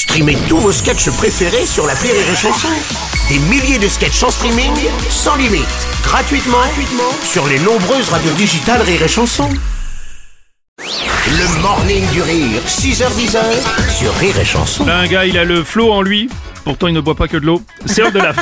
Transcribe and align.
Streamez 0.00 0.38
tous 0.48 0.56
vos 0.56 0.72
sketchs 0.72 1.10
préférés 1.10 1.66
sur 1.66 1.86
la 1.86 1.92
Rire 1.92 2.14
et 2.14 2.34
Chanson. 2.34 2.68
Des 3.28 3.38
milliers 3.38 3.78
de 3.78 3.86
sketchs 3.86 4.22
en 4.22 4.30
streaming, 4.30 4.72
sans 5.10 5.36
limite, 5.36 5.66
gratuitement, 6.02 6.56
gratuitement 6.56 7.12
sur 7.22 7.46
les 7.46 7.58
nombreuses 7.58 8.08
radios 8.08 8.32
digitales 8.32 8.80
Rire 8.80 9.02
et 9.02 9.08
Chanson. 9.08 9.50
Le 10.78 11.60
morning 11.60 12.08
du 12.12 12.22
rire, 12.22 12.62
6h10 12.66 13.36
sur 13.90 14.14
Rire 14.14 14.38
et 14.40 14.44
Chanson. 14.46 14.84
Ben, 14.84 15.00
un 15.00 15.06
gars, 15.06 15.26
il 15.26 15.36
a 15.36 15.44
le 15.44 15.62
flot 15.62 15.92
en 15.92 16.00
lui. 16.00 16.30
Pourtant, 16.64 16.86
il 16.86 16.94
ne 16.94 17.00
boit 17.02 17.14
pas 17.14 17.28
que 17.28 17.36
de 17.36 17.44
l'eau. 17.44 17.60
C'est 17.84 18.02
Hors 18.02 18.10
de 18.10 18.20
la 18.20 18.32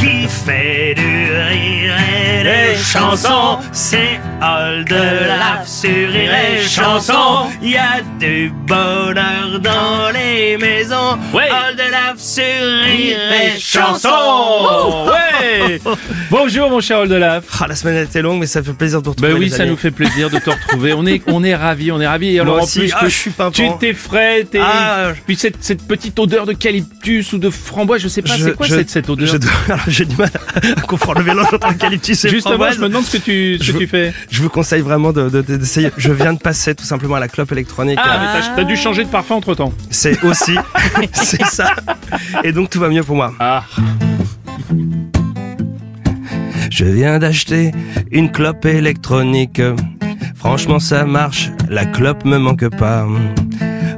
qui 0.00 0.28
fait 0.28 0.94
du 0.94 1.30
rire 1.32 1.94
et 1.98 2.42
des 2.44 2.76
chansons. 2.76 3.58
C'est 3.72 4.20
de 4.40 5.66
sur 5.66 6.08
rire 6.10 6.34
et 6.34 6.62
chansons. 6.62 7.46
Il 7.62 7.70
y 7.70 7.76
a 7.76 8.00
du 8.18 8.52
bonheur 8.66 9.58
dans 9.60 10.10
les 10.12 10.17
maisons. 10.58 11.18
Ouais. 11.34 11.48
All 11.50 11.74
de 12.38 12.42
sur 12.42 12.84
rire 12.84 13.18
et 13.32 13.60
chansons. 13.60 15.06
Ouais 15.06 15.80
Bonjour 16.30 16.70
mon 16.70 16.80
cher 16.80 17.00
Oldelaf. 17.00 17.44
Ah, 17.60 17.66
la 17.68 17.74
semaine 17.74 17.96
a 17.96 18.02
été 18.02 18.22
longue, 18.22 18.40
mais 18.40 18.46
ça 18.46 18.62
fait 18.62 18.72
plaisir 18.72 19.00
de 19.00 19.04
te 19.04 19.08
retrouver. 19.10 19.32
Ben 19.32 19.38
oui, 19.38 19.50
ça 19.50 19.62
amis. 19.62 19.72
nous 19.72 19.76
fait 19.76 19.90
plaisir 19.90 20.30
de 20.30 20.38
te 20.38 20.50
retrouver. 20.50 20.92
On 20.94 21.04
est, 21.06 21.22
on 21.26 21.42
est 21.44 21.54
ravis, 21.54 21.90
on 21.92 22.00
est 22.00 22.06
ravis. 22.06 22.36
Et 22.36 22.40
alors 22.40 22.54
Moi 22.54 22.62
en 22.62 22.64
aussi. 22.66 22.80
plus 22.80 22.92
Ah, 22.94 23.00
je 23.04 23.08
suis 23.08 23.32
tu 23.52 23.62
t'es 23.80 23.94
frais, 23.94 24.44
t'es... 24.50 24.60
Ah. 24.62 25.12
puis 25.26 25.36
cette, 25.36 25.62
cette 25.62 25.82
petite 25.86 26.18
odeur 26.18 26.46
d'eucalyptus 26.46 27.32
ou 27.32 27.38
de 27.38 27.50
framboise, 27.50 28.00
je 28.02 28.08
sais 28.08 28.22
pas, 28.22 28.36
c'est 28.36 28.54
quoi 28.56 28.66
je- 28.66 28.74
cette, 28.76 28.90
cette 28.90 29.08
odeur 29.10 29.28
J'ai 29.88 30.04
du 30.04 30.16
mal 30.16 30.30
à 30.54 30.80
comprendre 30.82 31.18
le 31.20 31.24
mélange 31.24 31.46
entre 31.52 31.70
eucalyptus 31.72 32.24
et 32.24 32.28
Justement, 32.28 32.54
framboise. 32.56 32.76
je 32.76 32.80
me 32.80 32.88
demande 32.88 33.04
ce 33.04 33.16
que 33.16 33.22
tu, 33.22 33.58
ce 33.58 33.64
Je 33.64 33.68
que 33.72 33.76
veux- 33.78 33.82
tu 33.84 33.88
fais. 33.88 34.12
Je 34.30 34.42
vous 34.42 34.48
conseille 34.50 34.80
vraiment 34.82 35.12
de- 35.12 35.28
de- 35.28 35.42
de- 35.42 35.56
d'essayer. 35.56 35.90
Je 35.96 36.12
viens 36.12 36.32
de 36.34 36.38
passer 36.38 36.74
tout 36.74 36.84
simplement 36.84 37.16
à 37.16 37.20
la 37.20 37.28
clope 37.28 37.52
électronique. 37.52 37.98
Ah, 38.02 38.18
mais 38.20 38.40
t'as, 38.40 38.56
t'as 38.56 38.64
dû 38.64 38.76
changer 38.76 39.04
de 39.04 39.08
parfum 39.10 39.34
entre 39.36 39.54
temps. 39.54 39.72
C'est 39.90 40.22
aussi, 40.24 40.54
c'est 41.12 41.44
ça. 41.46 41.74
Et 42.44 42.52
donc 42.52 42.70
tout 42.70 42.80
va 42.80 42.88
mieux 42.88 43.02
pour 43.02 43.16
moi. 43.16 43.32
Ah, 43.40 43.64
Je 46.70 46.84
viens 46.84 47.18
d'acheter 47.18 47.72
une 48.12 48.30
clope 48.30 48.64
électronique. 48.64 49.60
Franchement, 50.36 50.78
ça 50.78 51.04
marche, 51.04 51.50
la 51.68 51.84
clope 51.84 52.24
me 52.24 52.38
manque 52.38 52.68
pas. 52.76 53.06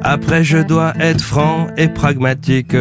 Après, 0.03 0.45
je 0.45 0.59
dois 0.59 0.93
être 1.01 1.21
franc 1.21 1.67
et 1.77 1.89
pragmatique. 1.89 2.75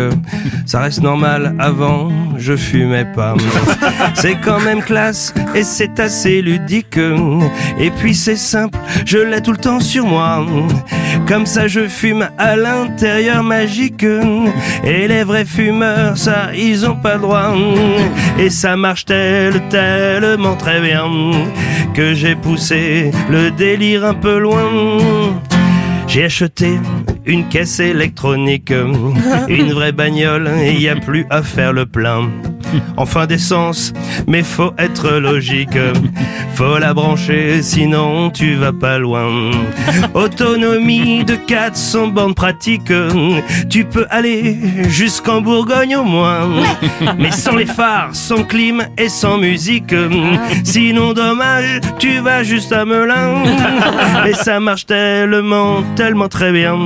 Ça 0.65 0.81
reste 0.81 1.01
normal, 1.01 1.55
avant, 1.59 2.09
je 2.37 2.55
fumais 2.55 3.05
pas. 3.15 3.35
C'est 4.13 4.37
quand 4.43 4.59
même 4.59 4.81
classe 4.81 5.33
et 5.55 5.63
c'est 5.63 5.99
assez 5.99 6.41
ludique. 6.41 6.99
Et 7.79 7.91
puis 7.91 8.15
c'est 8.15 8.35
simple, 8.35 8.77
je 9.05 9.17
l'ai 9.17 9.41
tout 9.41 9.51
le 9.51 9.57
temps 9.57 9.79
sur 9.79 10.05
moi. 10.05 10.45
Comme 11.27 11.45
ça, 11.45 11.67
je 11.67 11.87
fume 11.87 12.27
à 12.37 12.55
l'intérieur 12.55 13.43
magique. 13.43 14.05
Et 14.83 15.07
les 15.07 15.23
vrais 15.23 15.45
fumeurs, 15.45 16.17
ça, 16.17 16.49
ils 16.55 16.85
ont 16.85 16.95
pas 16.95 17.15
le 17.15 17.21
droit. 17.21 17.53
Et 18.37 18.49
ça 18.49 18.75
marche 18.75 19.05
tel, 19.05 19.61
tellement 19.69 20.55
très 20.55 20.81
bien 20.81 21.05
que 21.93 22.13
j'ai 22.13 22.35
poussé 22.35 23.11
le 23.29 23.51
délire 23.51 24.05
un 24.05 24.13
peu 24.13 24.37
loin. 24.39 24.61
J'ai 26.09 26.23
acheté 26.23 26.79
une 27.27 27.47
caisse 27.49 27.79
électronique, 27.79 28.71
une 29.47 29.71
vraie 29.71 29.91
bagnole, 29.91 30.49
et 30.59 30.73
y 30.73 30.89
a 30.89 30.95
plus 30.95 31.27
à 31.29 31.43
faire 31.43 31.71
le 31.71 31.85
plein. 31.85 32.27
Enfin 32.97 33.25
d'essence, 33.25 33.93
mais 34.27 34.43
faut 34.43 34.73
être 34.77 35.09
logique. 35.11 35.77
Faut 36.55 36.77
la 36.77 36.93
brancher, 36.93 37.61
sinon 37.61 38.29
tu 38.29 38.55
vas 38.55 38.73
pas 38.73 38.99
loin. 38.99 39.51
Autonomie 40.13 41.23
de 41.23 41.35
400 41.35 42.07
bornes 42.07 42.33
pratiques. 42.33 42.91
Tu 43.69 43.85
peux 43.85 44.05
aller 44.09 44.57
jusqu'en 44.89 45.41
Bourgogne 45.41 45.95
au 45.95 46.03
moins. 46.03 46.49
Mais 47.17 47.31
sans 47.31 47.55
les 47.55 47.65
phares, 47.65 48.09
sans 48.13 48.43
clim 48.43 48.83
et 48.97 49.09
sans 49.09 49.37
musique. 49.37 49.95
Sinon 50.63 51.13
dommage, 51.13 51.79
tu 51.97 52.19
vas 52.19 52.43
juste 52.43 52.73
à 52.73 52.85
Melun. 52.85 53.43
Mais 54.23 54.33
ça 54.33 54.59
marche 54.59 54.85
tellement, 54.85 55.83
tellement 55.95 56.27
très 56.27 56.51
bien 56.51 56.77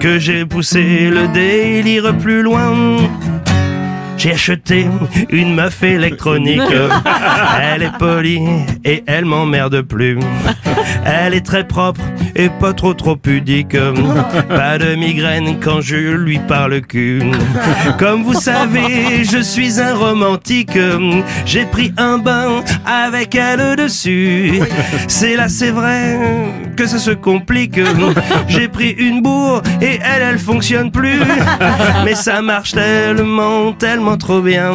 que 0.00 0.18
j'ai 0.18 0.44
poussé 0.44 1.08
le 1.08 1.28
délire 1.28 2.16
plus 2.18 2.42
loin. 2.42 2.96
J'ai 4.22 4.34
acheté 4.34 4.86
une 5.30 5.52
meuf 5.52 5.82
électronique. 5.82 6.60
Elle 7.60 7.82
est 7.82 7.98
polie 7.98 8.46
et 8.84 9.02
elle 9.04 9.24
m'emmerde 9.24 9.82
plus. 9.82 10.16
Elle 11.04 11.34
est 11.34 11.44
très 11.44 11.66
propre 11.66 12.00
et 12.34 12.48
pas 12.48 12.72
trop 12.72 12.94
trop 12.94 13.16
pudique. 13.16 13.76
Pas 14.48 14.78
de 14.78 14.94
migraine 14.94 15.58
quand 15.60 15.80
je 15.80 15.96
lui 15.96 16.38
parle 16.38 16.80
cul. 16.80 17.22
Comme 17.98 18.22
vous 18.22 18.34
savez, 18.34 19.24
je 19.24 19.38
suis 19.38 19.80
un 19.80 19.94
romantique. 19.94 20.78
J'ai 21.44 21.64
pris 21.64 21.92
un 21.96 22.18
bain 22.18 22.62
avec 22.86 23.34
elle 23.34 23.76
dessus. 23.76 24.60
C'est 25.08 25.36
là, 25.36 25.48
c'est 25.48 25.70
vrai 25.70 26.18
que 26.76 26.86
ça 26.86 26.98
se 26.98 27.10
complique. 27.10 27.80
J'ai 28.48 28.68
pris 28.68 28.90
une 28.90 29.22
bourre 29.22 29.62
et 29.80 29.98
elle, 30.02 30.22
elle 30.22 30.38
fonctionne 30.38 30.90
plus. 30.90 31.20
Mais 32.04 32.14
ça 32.14 32.42
marche 32.42 32.72
tellement, 32.72 33.72
tellement 33.72 34.16
trop 34.16 34.40
bien 34.40 34.72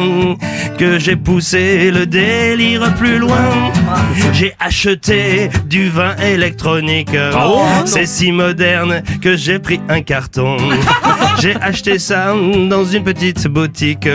que 0.78 0.98
j'ai 0.98 1.16
poussé 1.16 1.90
le 1.90 2.06
délire 2.06 2.94
plus 2.94 3.18
loin. 3.18 3.72
J'ai 4.38 4.54
acheté 4.60 5.50
du 5.66 5.88
vin 5.88 6.14
électronique. 6.18 7.10
C'est 7.86 8.06
si 8.06 8.30
moderne 8.30 9.02
que 9.20 9.36
j'ai 9.36 9.58
pris 9.58 9.80
un 9.88 10.00
carton. 10.00 10.56
J'ai 11.40 11.56
acheté 11.56 11.98
ça 11.98 12.34
dans 12.68 12.84
une 12.84 13.02
petite 13.02 13.48
boutique. 13.48 14.08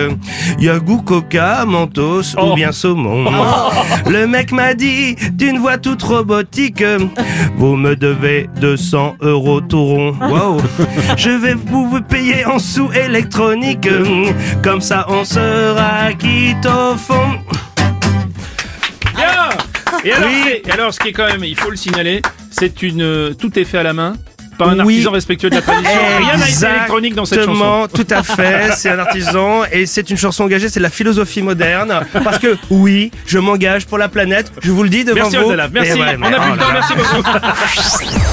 Y 0.59 0.69
a 0.69 0.79
goût 0.79 1.01
coca, 1.01 1.65
mentos 1.65 2.37
ou 2.41 2.55
bien 2.55 2.71
saumon. 2.71 3.29
Le 4.09 4.25
mec 4.25 4.53
m'a 4.53 4.73
dit 4.73 5.15
d'une 5.33 5.59
voix 5.59 5.77
toute 5.77 6.03
robotique 6.03 6.83
Vous 7.57 7.75
me 7.75 7.97
devez 7.97 8.49
200 8.61 9.15
euros 9.19 9.59
tout 9.59 9.83
rond. 9.83 10.15
Wow. 10.21 10.61
Je 11.17 11.31
vais 11.31 11.53
vous 11.53 11.89
vous 11.89 12.01
payer 12.01 12.45
en 12.45 12.59
sous 12.59 12.89
électronique. 12.93 13.89
Comme 14.63 14.79
ça 14.79 15.05
on 15.09 15.25
sera 15.25 16.13
quitte 16.13 16.65
au 16.65 16.95
fond. 16.95 17.39
Et 20.03 20.11
alors, 20.11 20.29
Oui. 20.29 20.61
et 20.65 20.71
alors, 20.71 20.93
ce 20.93 20.99
qui 20.99 21.09
est 21.09 21.13
quand 21.13 21.27
même, 21.27 21.43
il 21.43 21.57
faut 21.57 21.69
le 21.69 21.77
signaler, 21.77 22.21
c'est 22.51 22.81
une, 22.81 23.01
euh, 23.01 23.33
tout 23.33 23.57
est 23.57 23.63
fait 23.63 23.77
à 23.77 23.83
la 23.83 23.93
main 23.93 24.13
par 24.57 24.69
un 24.69 24.73
Oui. 24.85 24.95
artisan 24.95 25.11
respectueux 25.11 25.49
de 25.49 25.55
la 25.55 25.61
tradition. 25.61 25.91
Rien 26.19 26.37
n'a 26.37 26.49
été 26.49 26.65
électronique 26.65 27.15
dans 27.15 27.25
cette 27.25 27.45
chanson. 27.45 27.87
Tout 27.93 28.07
à 28.11 28.21
fait. 28.21 28.71
C'est 28.75 28.89
un 28.89 28.99
artisan 28.99 29.63
et 29.71 29.85
c'est 29.85 30.09
une 30.09 30.17
chanson 30.17 30.43
engagée. 30.43 30.69
C'est 30.69 30.79
de 30.79 30.83
la 30.83 30.89
philosophie 30.89 31.41
moderne. 31.41 32.01
Parce 32.23 32.37
que 32.39 32.55
oui, 32.69 33.11
je 33.25 33.39
m'engage 33.39 33.85
pour 33.87 33.97
la 33.97 34.09
planète. 34.09 34.51
Je 34.61 34.71
vous 34.71 34.83
le 34.83 34.89
dis 34.89 35.03
devant 35.05 35.29
Merci 35.29 35.37
vous. 35.37 35.53
Merci. 35.73 35.91
Et 35.91 36.01
ouais, 36.01 36.17
On 36.19 36.23
a 36.23 36.39
plus 36.39 36.51
oh 36.51 36.53
le 36.53 36.57
là 36.57 36.63
temps, 36.65 36.73
merci 36.73 36.93
beaucoup. 36.95 37.23